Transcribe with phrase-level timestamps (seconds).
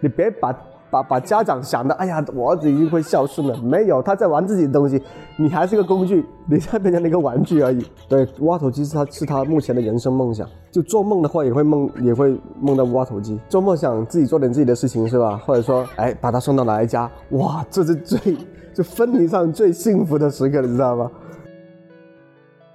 [0.00, 0.52] 你别把
[0.90, 5.02] 把把家长想的，哎呀，我儿子一定会孝顺的，没有，他在玩自己的东西，
[5.36, 7.84] 你还是个工具，你在变成了一个玩具而已。
[8.08, 15.36] 对，挖土机是他是他目前的人生梦想，就做梦的话也会梦也会梦到挖土机，做梦想自己做点自己的事情是吧？
[15.38, 18.36] 或者说，哎，把他送到哪一家，哇，这是最
[18.74, 21.10] 就分离上最幸福的时刻，你知道吗？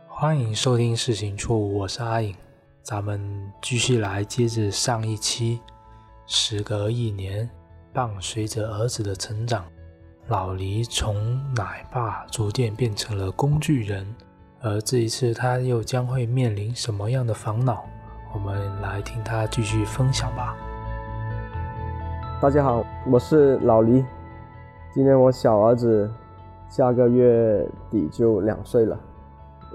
[0.07, 2.35] 欢迎收听《事情错误》，我是阿颖，
[2.81, 3.21] 咱们
[3.61, 5.59] 继续来接着上一期。
[6.25, 7.49] 时隔一年，
[7.91, 9.65] 伴随着儿子的成长，
[10.27, 11.15] 老黎从
[11.55, 14.05] 奶爸逐渐变成了工具人，
[14.61, 17.83] 而这一次他又将会面临什么样的烦恼？
[18.33, 20.55] 我们来听他继续分享吧。
[22.41, 24.05] 大家好，我是老黎，
[24.93, 26.09] 今年我小儿子
[26.69, 28.97] 下个月底就两岁了。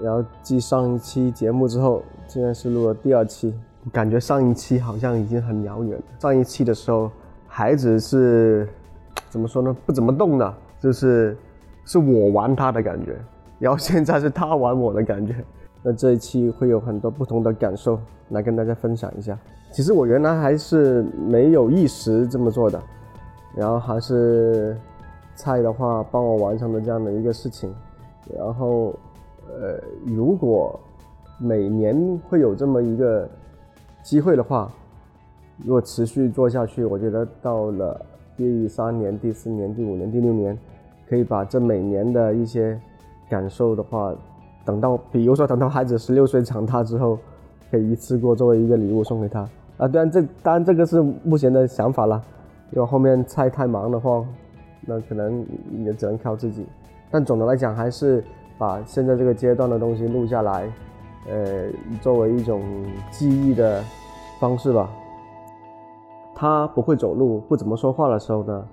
[0.01, 3.53] 然后继上一期节目之后，现在是录了第二期，
[3.91, 6.03] 感觉上一期好像已经很遥远了。
[6.19, 7.09] 上一期的时候，
[7.47, 8.67] 孩子是
[9.29, 9.75] 怎么说呢？
[9.85, 11.37] 不怎么动的，就是
[11.85, 13.15] 是我玩他的感觉。
[13.59, 15.35] 然后现在是他玩我的感觉。
[15.81, 19.37] 那这一期会有很多不同的感受来跟大家分享一下。
[19.71, 22.81] 其实我原来还是没有意识这么做的，
[23.55, 24.75] 然后还是
[25.35, 27.73] 菜的话帮我完成了这样的一个事情，
[28.35, 28.93] 然后。
[29.57, 30.77] 呃，如果
[31.37, 33.29] 每年会有这么一个
[34.01, 34.71] 机会的话，
[35.63, 37.99] 如果持续做下去，我觉得到了
[38.37, 40.57] 第三年、第四年、第五年、第六年，
[41.09, 42.79] 可以把这每年的一些
[43.29, 44.13] 感受的话，
[44.63, 47.19] 等到比如说等到孩子十六岁长大之后，
[47.69, 49.41] 可以一次过作为一个礼物送给他
[49.77, 49.87] 啊。
[49.87, 52.23] 当然这当然这个是目前的想法了，
[52.69, 54.25] 如果后面菜太忙的话，
[54.81, 55.45] 那可能
[55.83, 56.65] 也只能靠自己。
[57.11, 58.23] 但总的来讲还是。
[58.57, 60.71] 把现在这个阶段的东西录下来，
[61.27, 61.69] 呃，
[62.01, 62.61] 作为一种
[63.11, 63.83] 记忆的
[64.39, 64.89] 方式吧。
[66.33, 68.67] 他不会走路，不怎么说话的时候呢，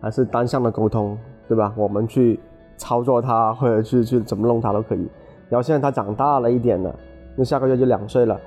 [0.00, 1.16] 还是单向的沟通，
[1.48, 1.72] 对吧？
[1.76, 2.38] 我们去
[2.76, 5.08] 操作他，或者去去怎么弄他都可以。
[5.48, 6.94] 然后现在他长大了一点了，
[7.36, 8.40] 那下个月就两岁了，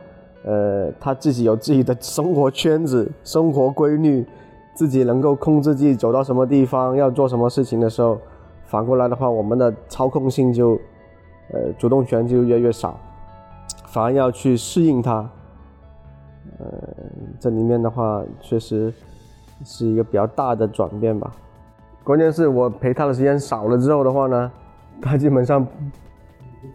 [0.44, 4.25] 呃，他自己有自己的生活圈子、 生活规律，
[4.74, 8.18] 自己能够控制自己走到什么地方，要做什么事情的时候。
[8.66, 10.78] 反过来的话，我们的操控性就，
[11.53, 13.00] 呃，主动权就越越少，
[13.97, 15.28] 反而要去适应它。
[16.59, 16.66] 呃，
[17.40, 18.94] 这里面的话，确实
[19.66, 21.31] 是一个比较大的转变吧。
[22.03, 24.52] 关键是我陪他的时间少了之后的话呢，
[25.02, 25.66] 他基本上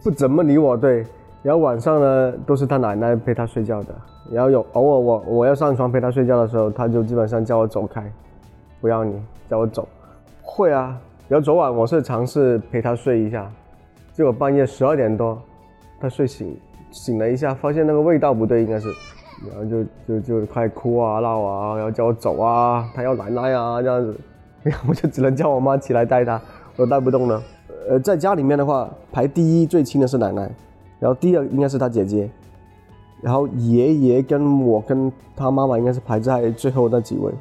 [0.03, 1.05] 不怎么理我，对。
[1.41, 3.95] 然后晚上呢，都是他奶奶陪他睡觉的。
[4.29, 8.03] 然后有偶尔我我要上床陪他睡觉的时候，他就基本上叫我走开，
[8.81, 9.17] 不要你，
[9.49, 9.87] 叫我走。
[10.41, 10.99] 会啊。
[11.29, 13.49] 然后昨晚我是尝试陪他睡一下，
[14.11, 15.41] 结果半夜十二点多，
[16.01, 16.57] 他睡醒，
[16.93, 18.87] 醒了一下，发现那个味道不对，应该是，
[19.49, 24.17] 然后就就就快哭啊闹啊，然后叫我走啊，他要奶奶啊这样子，
[24.63, 26.41] 然后我就只能叫我妈起来带他，
[26.77, 27.41] 我带不动了。
[27.89, 30.49] 呃，在家里面的话，排第一最亲的是奶奶，
[30.99, 32.29] 然后第二应该是他姐姐，
[33.21, 37.33] 然后爷爷跟我跟他妈妈应该是排在最后那几位，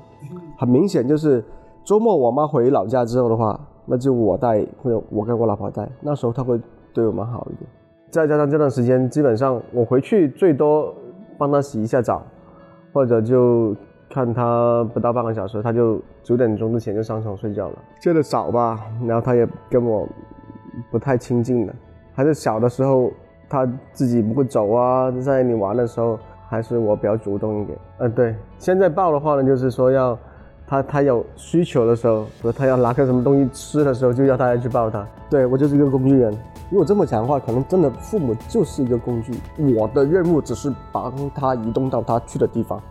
[0.59, 1.45] 很明显就是
[1.85, 3.61] 周末我妈回老家之后的话。
[3.85, 6.59] 那就我带或者我跟我老婆带，那时候他会
[6.95, 7.69] 对我们好一点。
[8.13, 10.95] 再加上这段时间，基本上我回去最多
[11.39, 12.23] 帮他洗一下澡，
[12.93, 13.75] 或者就
[14.11, 18.79] 看他不到半个小时，他就九点钟之前就上床睡觉了，见的少吧。
[19.07, 20.07] 然后他也跟我
[20.91, 21.75] 不太亲近的，
[22.13, 23.11] 还是小的时候
[23.49, 26.19] 他自己不会走啊，在你玩的时候
[26.51, 27.79] 还是我比较主动一点。
[27.97, 30.19] 嗯，对，现在抱的话呢，就是说要。
[30.73, 32.25] 他他有需求的时候，
[32.57, 35.07] 他要拿个什么东西吃的时候，就要大家去抱他。
[35.29, 36.35] 对我就是一个工具人。
[36.71, 39.35] 如果这么讲的话，可能真的父母就是一个工具。
[39.75, 42.83] 我的任务只是帮他移动到他去的地方，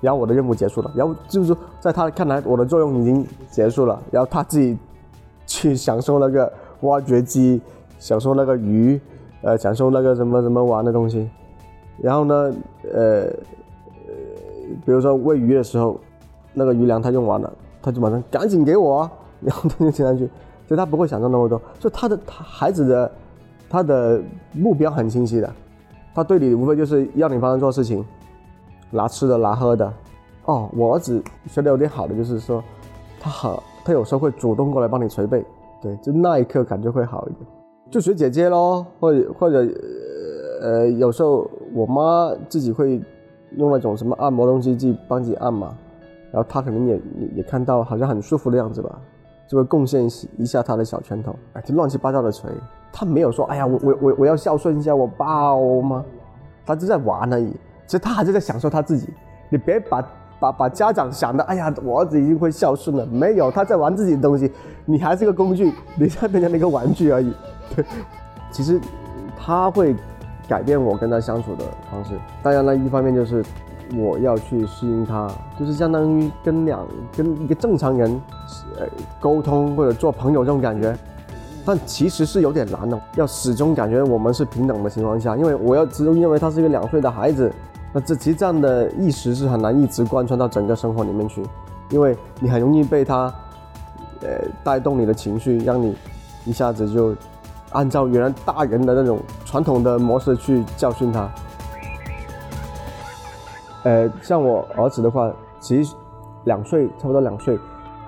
[0.00, 0.90] 然后我的任务结束了。
[0.92, 4.02] 然后就是，在他看来，我的作用已经结束了。
[4.10, 4.76] 然后他自己
[5.46, 7.62] 去享受那个挖掘机，
[8.00, 9.00] 享受那个鱼，
[9.42, 11.30] 呃，享受那个什么什么玩的东西。
[12.02, 12.52] 然后呢，
[12.92, 13.32] 呃呃，
[14.84, 15.96] 比如说喂鱼的时候。
[16.54, 19.08] 那个余粮他用完了，他就马上赶紧给我，
[19.40, 20.28] 然后他就接上去，
[20.66, 21.60] 所以他不会想到那么多。
[21.78, 23.12] 就他的他孩子的
[23.68, 24.20] 他的
[24.52, 25.52] 目标很清晰的，
[26.14, 28.04] 他对你无非就是要你帮他做事情，
[28.90, 29.92] 拿吃的拿喝的。
[30.46, 32.62] 哦，我儿子学的有点好的就是说，
[33.20, 35.44] 他好，他有时候会主动过来帮你捶背，
[35.80, 37.46] 对，就那一刻感觉会好一点。
[37.90, 39.66] 就学姐姐咯，或者或者
[40.62, 43.00] 呃，有时候我妈自己会
[43.56, 45.76] 用那种什么按摩东西去帮你按嘛。
[46.32, 47.00] 然后他可能也
[47.36, 48.98] 也看到好像很舒服的样子吧，
[49.48, 52.48] 就会贡献一下他的小拳头，哎，就乱七八糟的捶。
[52.92, 56.04] 他没有说，哎呀，我我我我要孝顺一下我爸吗？
[56.66, 57.50] 他就在玩而已。
[57.86, 59.08] 其实他还是在享受他自己，
[59.48, 64.52] 你别把把把家长想的，哎呀，我儿子已经会孝顺了，没有，他在玩自己的东西，
[64.84, 67.32] 你还是个工具，你在变成了一个玩具而已。
[67.74, 67.84] 对，
[68.52, 68.80] 其实
[69.36, 69.96] 他会
[70.48, 72.14] 改变我跟他相处的方式。
[72.42, 73.44] 当然了，一方面就是
[73.96, 78.20] 我要去适应他，就是相当于跟两跟一个正常人
[78.78, 78.86] 呃
[79.20, 80.96] 沟通或者做朋友这种感觉。
[81.62, 87.52] 但其实是有点难的，要始终感觉我们是平等的情况下，因为我要始终认为他是一个两岁的孩子，
[87.92, 91.44] 那这其实这样的意识是很难一直贯穿到整个生活里面去，
[91.90, 93.32] 因为你很容易被他，
[94.22, 94.28] 呃，
[94.64, 95.94] 带动你的情绪，让你
[96.46, 97.14] 一下子就
[97.72, 101.30] 按照原来大人的那种传统的模式去教训他。
[103.84, 105.94] 呃，像我儿子的话，其实
[106.44, 107.58] 两岁，差不多两岁，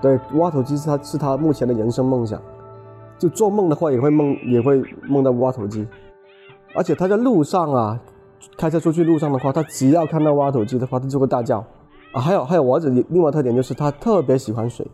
[0.01, 2.41] 对，挖土机是他是他目前的人生梦想。
[3.19, 5.87] 就做梦的话，也会梦，也会梦到挖土机，
[6.75, 8.01] 而且他在路上啊，
[8.59, 11.65] 开车出去路上的话，他只要看到挖土机的话，他就会大叫
[12.13, 12.21] 啊。
[12.21, 14.85] 还有还有，我儿子另外特点就是他特别喜欢水，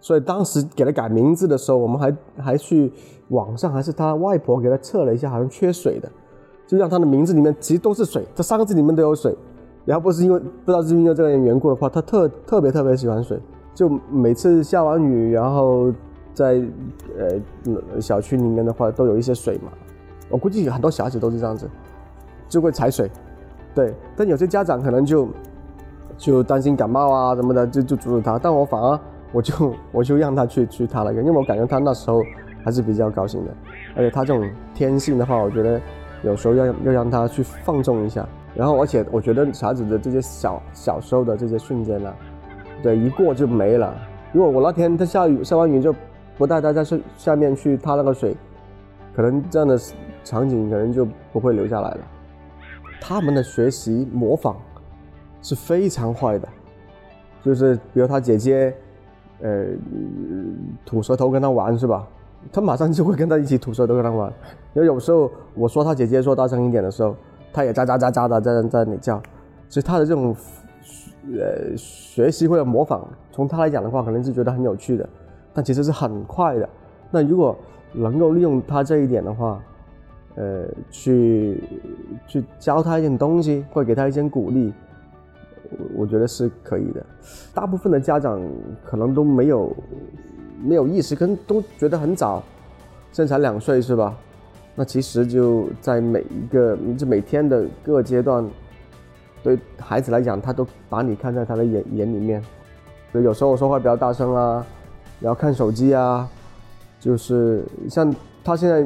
[0.00, 2.92] 所以当时给他改名字的时候，我们还 还去
[3.28, 6.06] 网上，还是他外婆给他测了一下，好像缺水的，
[6.66, 9.34] 就让他的名字里面其实都是水，这三个字里面都有水。
[9.84, 13.38] 然后不是因为不知道是因为这个缘故的话，他特特别特别喜欢水，
[13.74, 15.92] 就每次下完雨，然后。
[16.34, 16.62] 在
[17.18, 19.70] 呃小区里面的话，都有一些水嘛。
[20.30, 21.68] 我估计很多小孩子都是这样子，
[22.48, 23.10] 就会踩水。
[23.74, 25.28] 对，但有些家长可能就
[26.16, 28.38] 就担心感冒啊什么的，就就阻止他。
[28.38, 28.98] 但我反而
[29.30, 32.22] 我就我就让他去去踏了，因为我感觉他那时候
[32.64, 33.50] 还是比较高兴的。
[33.94, 35.78] 而且他这种天性的话，我觉得
[36.22, 38.26] 有时候要要让他去放纵一下。
[38.54, 42.14] 然后，而且我觉得小孩子的这些小小时候的这些瞬间呢，
[42.82, 43.94] 对，一过就没了。
[44.32, 45.94] 如果我那天他下雨下完雨就。
[46.38, 48.34] 不带他在下下面去踏那个水，
[49.14, 49.78] 可能这样的
[50.24, 51.98] 场景可能就不会留下来了。
[53.02, 54.56] 他们的学习模仿
[55.42, 56.48] 是非常坏的，
[57.42, 58.74] 就是比如他姐姐，
[59.42, 59.66] 呃，
[60.86, 62.08] 吐舌头跟他玩是吧？
[62.50, 64.32] 他马上就会跟他一起吐舌头跟他玩。
[64.72, 67.14] 因为有时候我说他姐姐说大声一点的时候，
[67.52, 69.20] 他也喳喳喳喳的在在那里叫。
[69.68, 70.36] 所以他的这种
[71.32, 75.08] 呃学习或者模仿，从他来讲的话，可能是觉得很有趣的。
[75.54, 76.68] 但其实是很快的。
[77.10, 77.56] 那如果
[77.92, 79.62] 能够利用他这一点的话，
[80.34, 81.62] 呃，去
[82.26, 84.72] 去教他一点东西，或给他一些鼓励，
[85.70, 87.04] 我我觉得是可以的。
[87.52, 88.40] 大部分的家长
[88.82, 89.76] 可能都没有
[90.62, 92.42] 没有意识，跟都觉得很早，
[93.10, 94.16] 现在才两岁是吧？
[94.74, 98.48] 那其实就在每一个就每天的各阶段，
[99.42, 102.42] 对孩子来讲，他都把你看在他的眼眼里面。
[103.10, 104.64] 所以有时候我说话比较大声啊。
[105.20, 106.28] 然后看手机啊，
[106.98, 108.84] 就是像他现在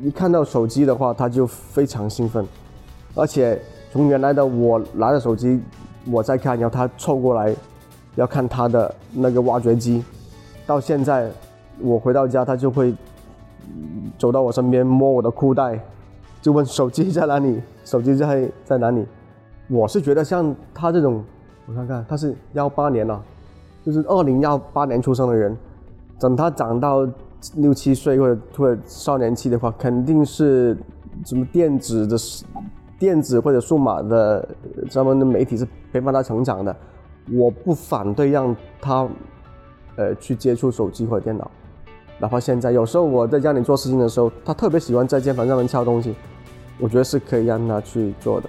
[0.00, 2.46] 一看到手机的话，他就非常兴奋，
[3.16, 5.60] 而且从原来的我拿着手机
[6.08, 7.52] 我在看，然后他凑过来
[8.14, 10.04] 要看他的那个挖掘机，
[10.66, 11.28] 到现在
[11.80, 12.94] 我回到家，他就会
[14.18, 15.78] 走到我身边摸我的裤带，
[16.40, 19.06] 就问手机在哪里，手机在在哪里。
[19.68, 21.24] 我是觉得像他这种，
[21.66, 23.22] 我看看他是幺八年了，
[23.84, 25.56] 就是二零幺八年出生的人。
[26.20, 27.08] 等他长到
[27.56, 30.76] 六七岁或者或者少年期的话，肯定是
[31.24, 32.16] 什么电子的、
[32.98, 34.48] 电子或者数码的
[34.88, 36.76] 专门的媒体是陪伴他成长的。
[37.32, 39.08] 我不反对让他
[39.96, 41.50] 呃去接触手机或者电脑，
[42.22, 46.14] 哪怕现在有时候我在家里做事情的时候，他特别喜欢在键盘上面敲东西，
[46.78, 48.48] 我觉得是可以让他去做的。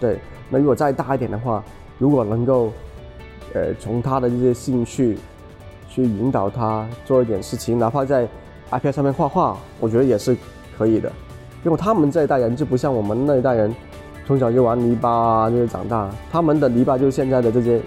[0.00, 0.18] 对，
[0.48, 1.62] 那如果再大一点的话，
[1.98, 2.72] 如果能够
[3.52, 5.18] 呃从他的这些兴趣。
[5.86, 8.26] 去引导他做一点事情，哪怕在
[8.72, 10.36] iPad 上面画画，我觉得也是
[10.76, 11.08] 可以的。
[11.64, 13.72] 因为他们这一代人就不像我们那一代人，
[14.26, 16.10] 从小就玩泥巴啊，就是长大。
[16.32, 17.80] 他们的泥巴就是现在的这些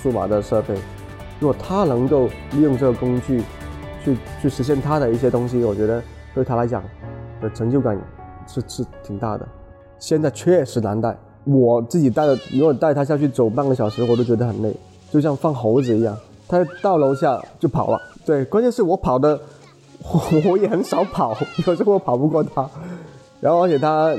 [0.00, 0.74] 数码的设备。
[1.40, 3.42] 如果他能够利用这个工具，
[4.04, 6.02] 去去实现他的一些东西，我觉得
[6.34, 6.82] 对他来讲
[7.40, 7.98] 的成就感
[8.46, 9.46] 是是挺大的。
[9.98, 14.74] 现在确实难带，我自己带的，如果带他下去走半个小时，我都觉得很累，
[15.10, 16.16] 就像放猴子一样。
[16.48, 19.40] 他到楼下就跑了，对，关键是我跑的，
[20.50, 21.34] 我也很少跑，
[21.66, 22.68] 有时候我跑不过他，
[23.40, 24.16] 然后而且他，呃，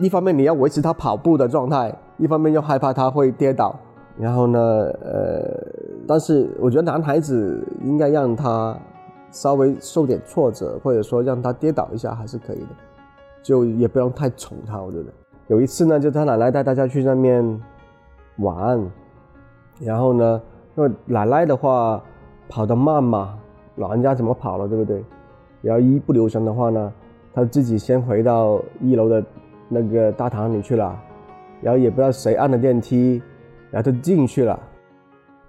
[0.00, 3.78] 一方面你要维持他跑步的状态，一方面又害怕他会跌倒，
[4.18, 5.58] 然后呢，呃，
[6.06, 8.76] 但是我觉得男孩子应该让他
[9.30, 12.68] 稍微受点挫折，或者说让他跌倒一下还是可以的，
[13.42, 15.06] 就也不用太宠他，我觉得。
[15.48, 17.60] 有一次呢，就他奶奶带大家去那边
[18.38, 18.80] 玩，
[19.80, 20.40] 然后呢。
[20.76, 22.04] 因为奶奶的话
[22.50, 23.38] 跑得慢嘛，
[23.76, 25.02] 老人家怎么跑了，对不对？
[25.62, 26.92] 然后一不留神的话呢，
[27.32, 29.24] 他自己先回到一楼的
[29.70, 30.94] 那个大堂里去了，
[31.62, 33.22] 然后也不知道谁按的电梯，
[33.70, 34.60] 然后他进去了。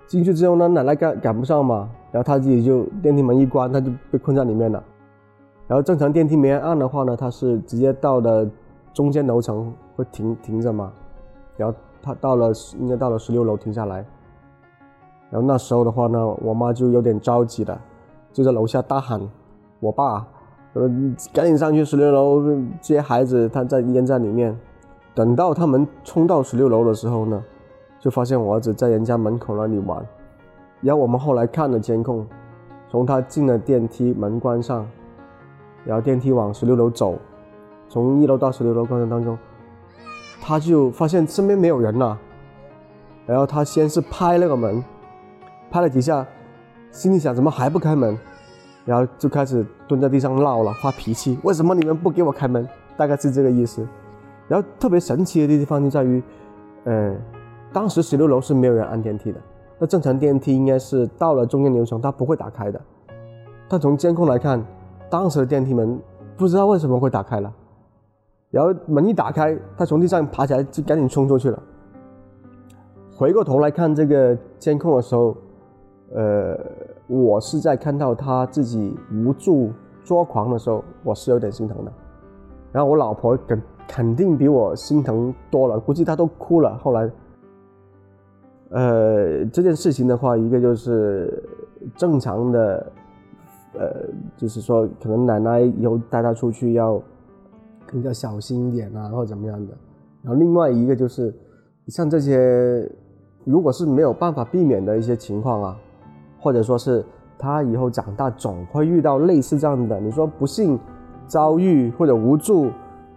[0.07, 4.81] 进去之后呢，奶奶赶赶不上嘛，然后他自己就电梯门一关，他就被困在里面了。
[5.67, 8.49] 然后正常电梯没人按的话呢，他是直接到的
[8.93, 10.93] 中间楼层会停停着嘛。
[11.57, 13.97] 然后他到了应该到了十六楼停下来。
[15.29, 17.77] 然后那时候的话呢，我妈就有点着急了，
[18.31, 19.19] 就在楼下大喊
[19.81, 20.25] 我爸，
[20.71, 20.89] 呃
[21.33, 22.41] 赶紧上去十六楼
[22.79, 24.57] 接孩子，他在淹在里面。
[25.13, 27.43] 等到他们冲到十六楼的时候呢。
[27.99, 30.05] 就发现我儿子在人家门口那里玩，
[30.81, 32.25] 然后我们后来看了监控，
[32.89, 34.87] 从他进了电梯门关上，
[35.83, 37.17] 然后电梯往十六楼走，
[37.89, 39.37] 从一楼到十六楼过程当中，
[40.39, 42.17] 他就发现身边没有人了，
[43.25, 44.83] 然后他先是拍那个门，
[45.71, 46.25] 拍了几下，
[46.91, 48.15] 心里想怎么还不开门，
[48.85, 52.67] 然后就开始蹲在地上闹了，发脾气，为什么你们不给我开门？
[52.95, 53.87] 大概是这个意思。
[54.47, 56.21] 然后特别神奇的地方就在于，
[56.83, 57.15] 呃。
[57.73, 59.39] 当时十六楼是没有人按电梯的，
[59.77, 62.81] 那正常电梯应该是到了中间楼层它不会打开的。
[63.67, 64.65] 但从监控来看，
[65.09, 65.99] 当时的电梯门
[66.37, 67.53] 不知道为什么会打开了，
[68.49, 71.61] 然后门一打开，他从地上爬起来就赶紧冲出去了。
[73.15, 75.35] 回过头来看这个监控的时候，
[76.15, 76.57] 呃，
[77.07, 79.71] 我是在看到他自己无助
[80.03, 81.91] 抓狂的时候，我是有点心疼的。
[82.71, 86.75] 然后我老婆肯肯定比我心疼多了，估计她都哭了。
[86.77, 87.11] 后来。
[88.69, 91.41] 呃，这件事情的话，一个就是
[91.95, 92.91] 正常的，
[93.73, 94.05] 呃，
[94.35, 97.01] 就是说可能奶奶以后带他出去要
[97.85, 99.73] 更加小心一点啊，或者怎么样的。
[100.21, 101.33] 然后另外一个就是
[101.87, 102.89] 像这些，
[103.45, 105.77] 如果是没有办法避免的一些情况啊，
[106.37, 107.05] 或者说是
[107.37, 110.77] 他以后长大总会遇到类似这样的，你说不幸
[111.25, 112.69] 遭遇或者无助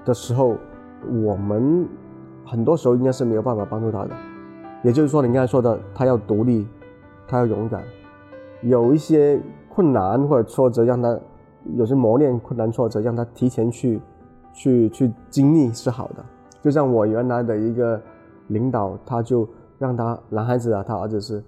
[0.05, 0.57] 的时候，
[1.25, 1.89] 我们
[2.45, 4.11] 很多时候应该是没有办法帮助他的。
[4.83, 6.67] 也就是说，你刚才说的，他要独立，
[7.29, 7.83] 他要勇敢，
[8.63, 11.19] 有一些困难或者挫折，让他
[11.77, 14.01] 有些磨练困难挫折，让他提前去，
[14.53, 16.25] 去去经历是好的。
[16.63, 18.01] 就像我原来的一个
[18.49, 19.47] 领导，他就
[19.79, 21.43] 让他男孩子啊，他儿子是，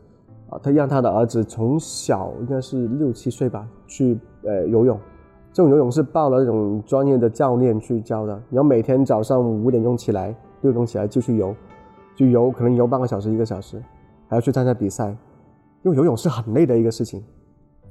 [0.51, 4.99] 啊，他让他的儿子从小应该是六七岁吧，去呃游泳，
[5.53, 10.29] 这种游泳是报了那种专业的教练去教的，然后每天早上五点钟起来，
[10.61, 11.55] 六点钟起来就去游。
[12.15, 13.83] 就游可能游半个小时一个小时，
[14.29, 15.09] 还要去参加比赛，
[15.83, 17.23] 因为游泳是很累的一个事情。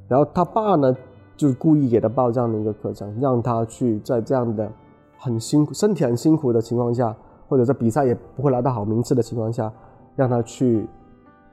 [0.07, 0.95] 然后他爸呢，
[1.35, 4.71] 就故意给他报这样的一个课程，让他去在这样的
[5.17, 7.15] 很辛苦、身体很辛苦的情况下，
[7.47, 9.71] 或者在比赛也不会拿到好名次的情况下，
[10.15, 10.85] 让他去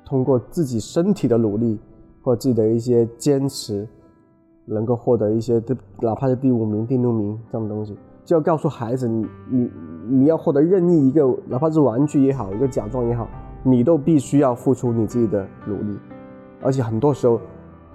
[0.05, 1.79] 通过自己身体的努力
[2.23, 3.89] 或者自己的一些坚持，
[4.65, 5.63] 能够获得一些，
[6.01, 7.97] 哪怕是第五名、第六名这样的东西。
[8.28, 9.70] 就要告诉孩子，你你
[10.06, 13.26] 你要获得任意一个，哪怕是玩具也好，一个奖状也好，
[13.62, 15.99] 你都必须要付出你自己的努力，
[16.61, 17.40] 而且很多时候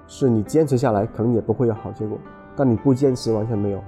[0.07, 2.17] 是你坚持下来，可能也不会有好结果，
[2.55, 3.79] 但你不坚持完全没有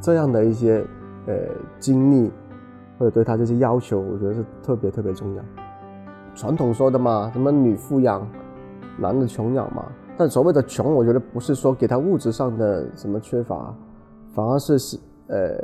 [0.00, 0.84] 这样的一些
[1.28, 1.34] 呃
[1.78, 2.32] 经历
[2.98, 5.42] 或者对他这些要求，我觉得是特别特别重要。
[6.34, 8.26] 传统说的嘛，什么女富养，
[8.98, 9.84] 男的穷养嘛，
[10.18, 13.72] 但所谓的穷，我觉得不是说给他物质上的什么缺乏，
[14.34, 14.98] 反而是是。
[15.32, 15.56] 呃，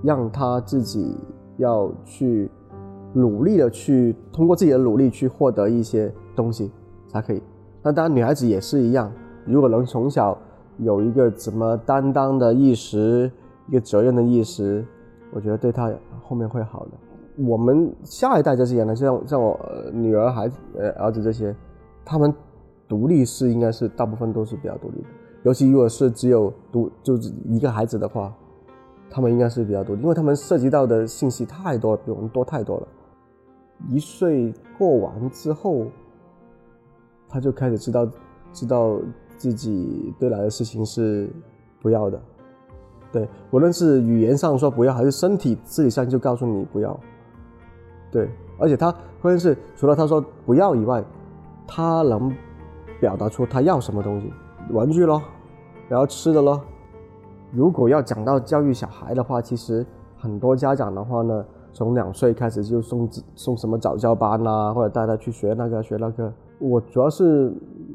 [0.00, 1.16] 让他自己
[1.56, 2.48] 要去
[3.12, 6.70] 努力的去通过自己的努力去获得一些东西
[7.08, 7.42] 才可以。
[7.82, 9.10] 那当然，女孩子也是一样，
[9.44, 10.38] 如果能从小
[10.78, 13.28] 有一个怎么担当的意识，
[13.66, 14.84] 一个责任的意识，
[15.32, 16.92] 我觉得对她后面会好的。
[17.44, 19.58] 我们下一代就是这样的，像像我
[19.92, 21.52] 女儿、孩子、呃儿子这些，
[22.04, 22.32] 他们
[22.86, 25.08] 独立是应该是大部分都是比较独立的，
[25.42, 28.32] 尤其如果是只有独就是一个孩子的话。
[29.10, 32.88] 他们应该是比较多，因为他们涉及到的信息太多，比我们多太多了。
[33.88, 35.86] 一岁过完之后，
[37.28, 38.08] 他就开始知道，
[38.52, 38.98] 知道
[39.36, 41.30] 自己对来的事情是
[41.80, 42.20] 不要的。
[43.10, 46.98] 对，无论是语言上说不要，还是身体自己上就告诉你不要。
[48.10, 51.02] 对，而且他关键是除了他说不要以外，
[51.66, 52.34] 他能
[53.00, 54.32] 表达出他要什么东西，
[54.70, 55.22] 玩具咯，
[55.88, 56.60] 然后吃的咯。
[57.50, 59.84] 如果要讲到教育小孩的话，其实
[60.16, 66.32] 很多家长的话呢，从两岁开始就送送什么早教班啊，或者带他去学那个学那个。
[66.58, 67.52] 我主要是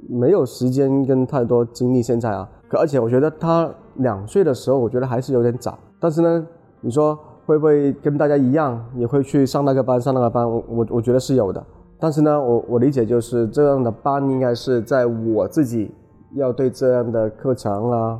[0.10, 5.78] 没有时间跟太多精力现在啊，可而且我觉得他两岁的时候，我觉得还是有点早。
[6.00, 6.48] 但是呢，
[6.82, 10.50] 你说会不会跟大家一样，也会去上那个班上那个班？
[10.50, 11.64] 我我我觉得是有的。
[12.00, 15.94] 但是呢，我我理解就是这样的班应该是在我自己
[16.36, 18.20] 要对这样的课程啊。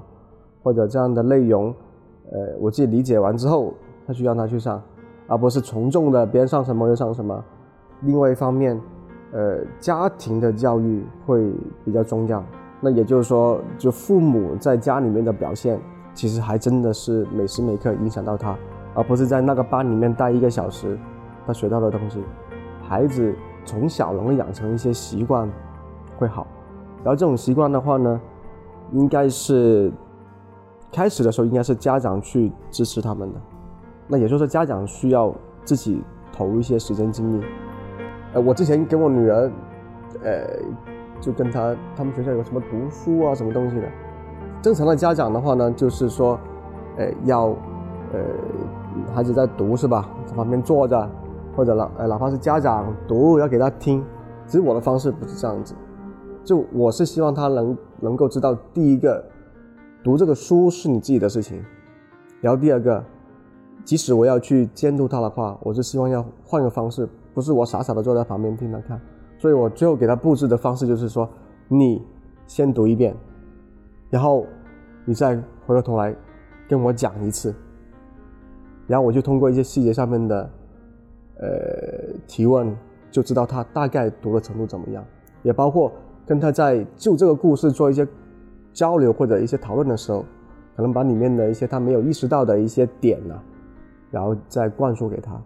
[0.64, 1.76] 或者这样的内容，
[2.32, 3.74] 呃，我自己理解完之后，
[4.08, 4.82] 他去让他去上，
[5.28, 7.44] 而不是从众的别人上什么就上什么。
[8.02, 8.80] 另外一方面，
[9.34, 11.52] 呃，家庭的教育会
[11.84, 12.44] 比较重要。
[12.80, 15.80] 那也就是说，就父母在家里面的表现，
[16.14, 18.58] 其实还真的是每时每刻影响到他，
[18.94, 20.98] 而不是在那个班里面待一个小时，
[21.46, 22.22] 他学到的东西。
[22.82, 25.50] 孩子从小能够养成一些习惯，
[26.18, 26.46] 会好。
[27.04, 28.20] 然后这种习惯的话呢，
[28.92, 29.90] 应该是
[30.94, 33.42] 开始的时候应该是家长去支持他们的。
[34.08, 35.34] 那也就是，家长需要
[35.66, 37.44] 自己投入一些时间精力。
[38.34, 39.52] 呃，我之前跟我女儿，
[40.24, 40.46] 呃，
[41.20, 43.88] 就跟她，他们学校有什么读书啊，什么东西的。
[44.62, 46.40] 正常的家长的话呢，就是说，
[46.98, 47.48] 呃，要，
[48.12, 48.20] 呃，
[49.14, 51.10] 孩子在读是吧，在旁边坐着，
[51.56, 54.04] 或者哪，哪怕是家长读要给他听。
[54.46, 55.74] 其实我的方式不是这样子，
[56.44, 59.24] 就我是希望他能能够知道，第一个，
[60.04, 61.64] 读这个书是你自己的事情，
[62.42, 63.04] 然后第二个，
[63.86, 67.08] 即使我要去监督他的话，我是希望要换个方式。
[67.34, 69.02] 不是我傻傻的坐在旁边听他看，
[69.40, 71.28] 所以我最后给他布置的方式就是说，
[71.68, 72.00] 你
[72.46, 73.16] 先读一遍，
[74.12, 74.46] 然后
[75.04, 76.16] 你再回过头来
[76.70, 77.56] 跟我讲一次，
[78.86, 80.50] 然后我就通过一些细节上面的
[81.40, 81.48] 呃
[82.28, 82.78] 提问，
[83.10, 85.04] 就知道他大概读的程度怎么样，
[85.42, 85.92] 也包括
[86.28, 88.08] 跟他在就这个故事做一些
[88.74, 90.26] 交流或者一些讨论的时候，
[90.76, 93.40] 可能把里面的一些他没有意识到的一些点呢，
[94.12, 95.40] 然后再灌输给他，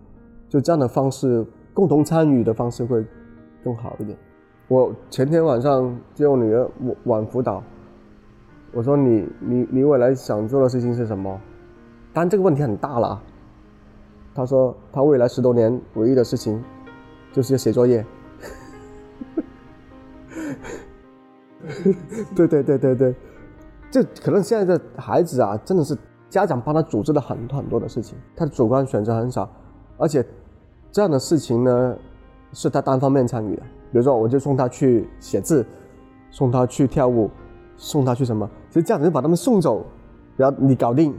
[0.49, 1.45] 就这样的方式。
[1.73, 3.05] 共同参与的方式会
[3.63, 4.17] 更好一点。
[4.67, 6.67] 我前天晚上接我女儿
[7.03, 7.61] 晚辅导，
[8.73, 11.39] 我说你你你未来想做的事情是什么？
[12.13, 13.21] 当然这个问题很大了。
[14.33, 16.59] 他说他未来十多年唯一的事情
[17.31, 18.03] 就是要写作业。
[22.35, 23.15] 对对对对对，
[23.91, 25.97] 这可能现在的孩子啊，真的是
[26.29, 29.49] 家长帮他组织了很多很多的事情，他的主观选择很少，
[29.97, 30.25] 而且。
[30.89, 31.95] 这样的事情呢，
[32.53, 33.61] 是他单方面参与的。
[33.91, 35.63] 比如说，我就送他去写字，
[36.31, 37.29] 送他去跳舞，
[37.75, 38.49] 送他去什么？
[38.69, 39.85] 其实这样子把他们送走，
[40.37, 41.13] 然后你搞定，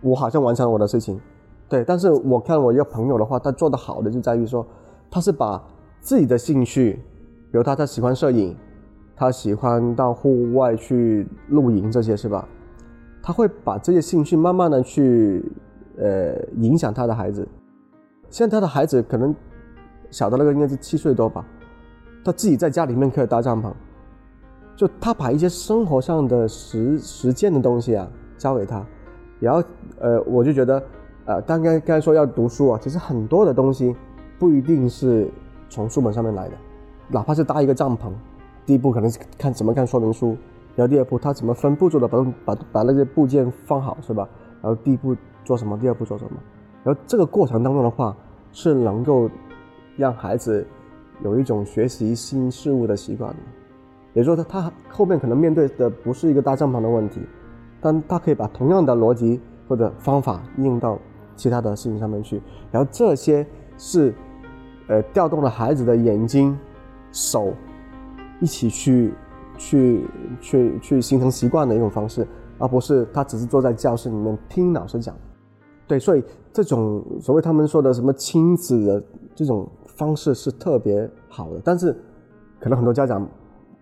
[0.00, 1.20] 我好像完成了我的事情。
[1.68, 4.64] 对，但是我看我一个朋友的话，他做的好的就在于说，
[5.10, 5.62] 他是把
[6.00, 6.92] 自己的兴趣，
[7.50, 8.56] 比如他他喜欢摄影，
[9.20, 12.48] 他喜欢到户外去露营这些是吧？
[13.22, 15.44] 他会把这些兴趣慢慢的去
[15.98, 17.46] 呃影响他的孩子。
[18.30, 19.36] 现在他的孩子可能
[20.10, 21.44] 小的那个应该是七岁多吧，
[22.24, 23.70] 他自己在家里面可以搭帐篷，
[24.74, 28.82] 就他把一些生活上的实实践的东西啊教给他，
[29.38, 29.62] 然后
[29.98, 30.82] 呃我就觉得
[31.26, 33.94] 呃刚刚刚才说要读书啊，其实很多的东西
[34.38, 35.28] 不一定是
[35.68, 36.54] 从书本上面来的，
[37.08, 38.10] 哪怕是搭一个帐篷，
[38.66, 40.36] 第一步可能是看怎么看说明书，
[40.76, 44.28] 然后第二步他怎么分步骤的把把把那些部件放好是吧？
[44.62, 46.32] 然后第一步做什么，第二步做什么？
[46.84, 48.16] 然后这个过程当中的话，
[48.52, 49.28] 是能够
[49.96, 50.66] 让孩子
[51.22, 53.34] 有一种学习新事物的习惯。
[54.12, 57.20] 也就是说，他他后面可能面对的不是一个搭帐篷的问题，
[57.80, 60.98] 但他可以把同样的逻辑或者方法应用到
[61.36, 62.40] 其他的事情上面去。
[62.72, 63.46] 然后这些
[63.78, 64.12] 是
[64.88, 66.58] 呃调动了孩子的眼睛、
[67.12, 67.54] 手
[68.40, 69.14] 一起去
[69.56, 70.04] 去
[70.40, 72.26] 去去形成习惯的一种方式，
[72.58, 75.14] 而不是他只是坐在教室里面听老师讲。
[75.86, 76.22] 对，所以
[76.52, 79.02] 这种所谓他们说的什么亲子的
[79.34, 81.94] 这种方式是特别好的，但是
[82.60, 83.28] 可能很多家长，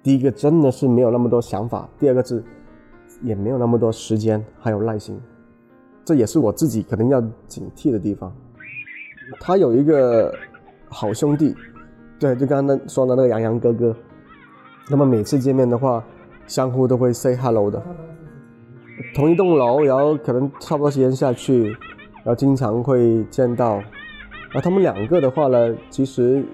[0.02, 2.42] 第一个真的是没有那么多想法，第二个是
[3.22, 5.20] 也没有那么多时间还有耐心，
[6.02, 8.34] 这也是我自己可能要警惕的地方。
[9.38, 10.34] 他有一个
[10.88, 11.54] 好兄弟，
[12.18, 13.94] 对，就刚刚说的那个杨洋哥哥，
[14.90, 16.02] 那么每次见面的话，
[16.46, 17.82] 相互都会 say hello 的，
[19.14, 21.76] 同一栋楼，然后可能差不多时间下去。
[22.24, 23.80] 然后经常会见到，
[24.52, 26.44] 而他们两个的话呢，其实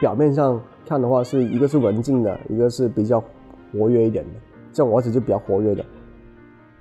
[0.00, 3.20] 表面上看的话，是一个是文静的，一个是比较
[3.72, 4.30] 活跃一点的。
[4.70, 5.84] 像我儿子就比较活跃的，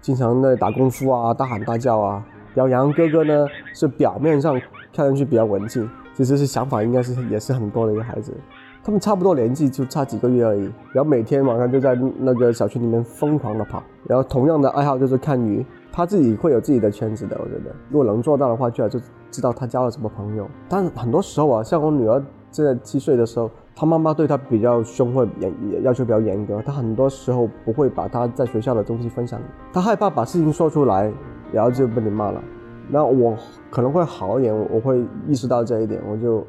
[0.01, 2.23] 经常在打功夫啊，大喊大叫啊。
[2.53, 4.59] 然后杨哥哥呢，是表面上
[4.93, 8.35] 看上去比较文静，其实是想法应该是也是很多的一个孩子。
[8.83, 15.65] 他们差不多年纪就差几个月而已，然后每天晚上就在那个小区里面疯狂的跑，然后同样的爱好就是看鱼。
[15.93, 18.97] 他自己会有自己的圈子的，我觉得，如果能做到的话，最好就
[19.29, 20.47] 知道他交了什么朋友。
[20.69, 26.61] 但很多时候啊，像我女儿现在七岁的时候，她妈妈对她比较凶，会严要求比较严格。
[26.65, 29.37] 她很多时候不会把她在学校的东西分享，
[29.73, 31.11] 她害怕把事情说出来，
[31.51, 32.41] 然后就被你骂了。
[32.89, 33.35] 那我
[33.69, 36.45] 可能会好一点，我会意识到这一点，我就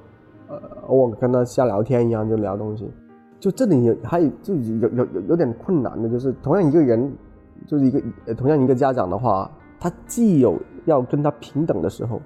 [0.52, 2.90] 呃偶尔跟他瞎聊天一样就聊东西。
[3.40, 7.12] 就这里有还有就有有有有点困难的，就是同样一个人。
[7.64, 12.20] 就是一个，同样一个家长的话，他既有要跟他平等的时候，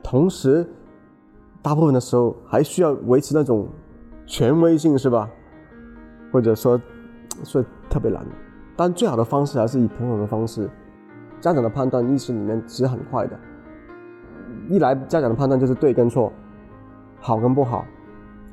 [0.00, 0.64] 同时
[1.60, 3.66] 大部分的时候还需要维持那种
[4.24, 5.28] 权威性是吧？
[6.30, 6.80] 或者说，
[7.42, 8.24] 所以特别难。
[8.76, 10.70] 但最好的方式还是以朋友的方式。
[11.40, 13.36] 家长的判断意识里面其实很快的，
[14.68, 16.32] 一来家长的判断就是对跟错，
[17.24, 17.86] 好跟不好，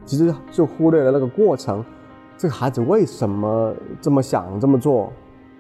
[0.06, 1.84] 其实就忽略了那个过程。
[2.38, 5.12] 这个孩子为什么这么想这么做？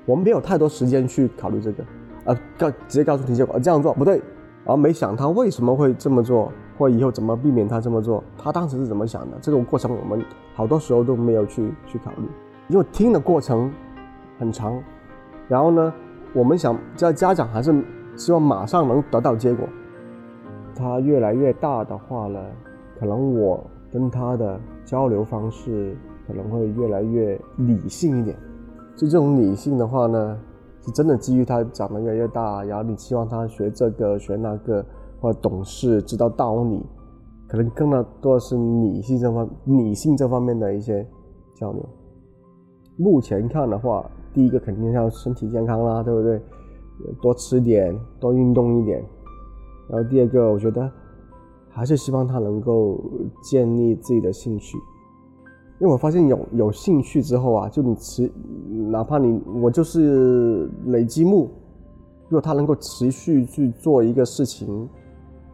[0.05, 1.83] 我们没有太多时间去考虑这个，
[2.23, 4.21] 啊，告直接告诉你结果，这样做不对，
[4.63, 9.37] 而没想他为什么会这么做，或以后怎么避免他这么做，他当时是怎么想的？
[9.41, 10.23] 这个过程我们
[10.55, 12.27] 好多时候都没有去去考虑，
[12.67, 13.71] 因为听的过程
[14.37, 14.81] 很长，
[15.47, 15.93] 然后呢，
[16.33, 17.73] 我们想叫家长还是
[18.15, 19.67] 希望马上能得到结果。
[20.75, 22.39] 他越来越大的话呢，
[22.99, 25.95] 可能我跟他的交流方式
[26.27, 28.35] 可能会越来越理性一点。
[28.95, 30.37] 就这种理性的话呢，
[30.81, 34.85] 是真的基于他长得越来越大，然后你期望他学这个学那个，
[35.21, 36.85] 或者懂事知道道理，
[37.47, 41.07] 可能更多的是理性这方理性这方面的一些
[41.55, 41.83] 交流。
[42.97, 46.41] 目前看的话，第一个肯定要身体健康啦，对不对？
[47.21, 49.01] 多吃点，多运动一点。
[49.87, 50.91] 然后第二个，我觉得
[51.79, 52.99] 还是希望他能够
[53.41, 54.77] 建立自己的兴趣。
[55.79, 58.29] 因为我发现有有兴趣之后啊，就你持，
[58.91, 61.49] 哪怕你我就是累积木，
[62.27, 64.89] 如果他能够持续去做一个事情，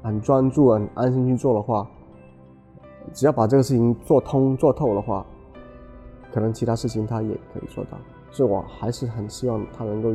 [0.01, 1.88] 很专注、很安心去做的话，
[3.13, 5.23] 只要把这个事情做通、做透的话，
[6.33, 7.99] 可能其他事情他也可以做到。
[8.31, 10.11] 所以我还是很希望他能够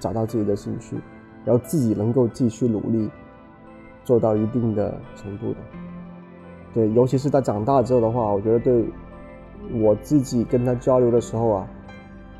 [0.00, 0.96] 找到自己的兴趣，
[1.44, 3.10] 然后自己能够继续努力，
[4.04, 5.56] 做到一定的程度的。
[6.74, 8.84] 对，尤其是他长大之后的话，我觉得对。
[9.74, 11.66] 我自己跟他交流的时候啊，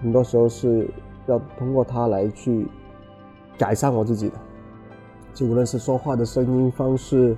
[0.02, 0.90] 很多时候是
[1.26, 2.66] 要通过他来去
[3.56, 4.34] 改善我自己的，
[5.32, 7.36] 就无论是说话的声音方式，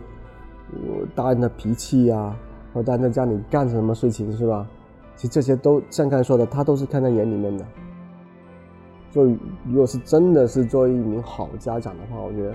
[0.72, 2.34] 我大人的脾气呀，
[2.72, 4.66] 或大人在家里干什么事情是吧？
[5.16, 7.62] 其实这些都像刚才说的，他都是看在眼里面的。
[9.10, 12.54] 所以，如果是真的是作为一名好家长的话，我觉得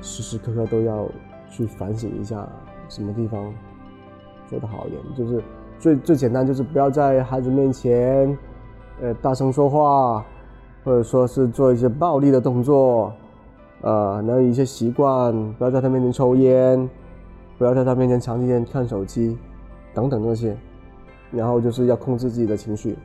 [0.00, 1.08] 时时刻刻都要
[1.48, 2.48] 去反省一下
[2.88, 3.52] 什么地方
[4.48, 5.42] 做得好一点，就是。
[5.80, 8.36] 最最简单就是不要在孩子面前，
[9.00, 10.26] 呃，大声说话，
[10.82, 13.12] 或者说是做一些暴力的动作，
[13.82, 16.90] 呃，然后一些习惯，不要在他面前抽烟，
[17.58, 19.38] 不要在他面前长时间看手机，
[19.94, 20.56] 等等这些，
[21.30, 22.98] 然后就是要控制自己的情绪，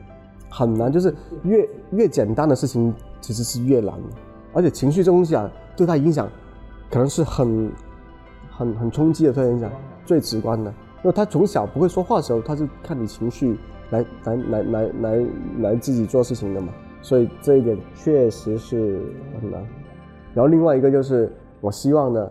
[0.50, 3.94] 很难，就是越越简单的事情其实是越难，
[4.52, 6.28] 而且情绪这东西啊，对他影响，
[6.94, 7.72] 可能是很
[8.52, 9.68] 很很冲击的，对他影响
[10.06, 10.70] 最直观的。
[10.70, 13.58] 因为他从小不会说话的时候，他就看你情绪
[13.90, 15.26] 来来来来来
[15.58, 19.02] 来自己做事情的嘛，所以这一点确实是
[19.40, 19.60] 很难。
[20.34, 22.30] 然后另外一个就是，我希望呢，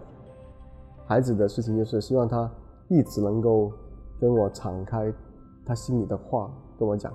[1.05, 2.49] 孩子的事情就是希望他
[2.87, 3.69] 一直能够
[4.17, 5.13] 跟我敞开
[5.65, 6.49] 他心里的话
[6.79, 7.11] 跟我讲，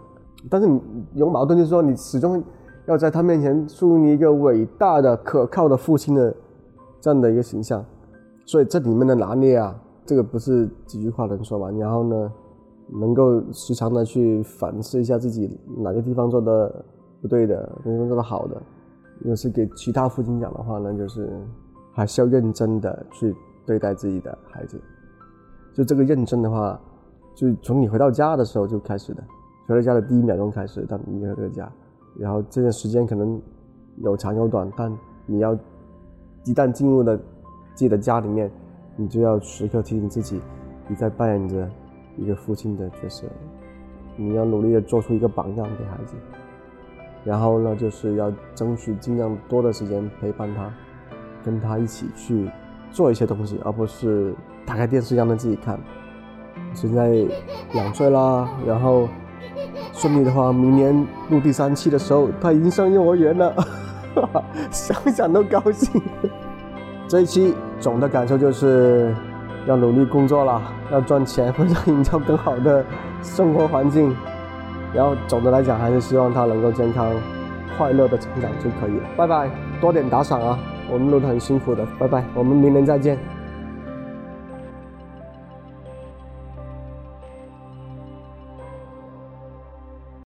[0.50, 0.68] 但是
[1.14, 2.44] 有矛盾就是说，你始终
[2.84, 6.34] 要在他面前树立一个伟大的、可靠的父亲的
[7.00, 7.84] 这样的一个形象，
[8.44, 9.78] 所以这里面的拿捏啊。
[10.06, 12.32] 这个不是几句话能说完，然后呢，
[12.88, 16.82] 能够时常的去反思一下自己哪个地方做的
[17.20, 18.56] 不对的，哪个地方做的好的。
[19.18, 21.30] 如果是给其他父亲讲的话呢，就是
[21.92, 24.80] 还是要认真的去对待自己的孩子。
[25.74, 26.80] 就这个认真的话，
[27.34, 29.22] 就从你回到家的时候就开始的，
[29.66, 31.70] 回到家的第一秒钟开始到你回到家，
[32.16, 33.38] 然后这段时间可能
[33.98, 34.90] 有长有短，但
[35.26, 35.54] 你要
[36.48, 37.22] 一旦进入了自
[37.76, 38.50] 己的家里面。
[39.00, 40.40] 你就要时刻提醒自己，
[40.88, 41.70] 你在扮演着
[42.16, 43.28] 一个父亲的角色，
[44.16, 46.16] 你要努力的做出一个榜样给孩子，
[47.22, 50.68] 然后呢，就是要争取尽量多的时间陪伴他，
[51.44, 52.50] 跟他一起去
[52.90, 54.34] 做一些东西，而不是
[54.66, 55.78] 打开电视让他自己看。
[56.74, 57.24] 现在
[57.74, 59.08] 两岁啦，然后
[59.92, 63.54] 顺利的话，明年录第三期的时候，他已经上幼儿园了，
[64.70, 66.00] 想想都高兴。
[67.06, 69.14] 这一期总的感受就是
[69.66, 72.84] 要努力工作了，要赚钱，或者营造更好的
[73.22, 74.14] 生活环境。
[74.94, 77.10] 然后总的来讲，还是希望他能够健康、
[77.76, 79.04] 快乐的成长就可以了。
[79.16, 80.58] 拜拜，多点打赏啊！
[80.90, 81.86] 我们录的很辛苦的。
[81.98, 83.18] 拜拜，我们明年再见。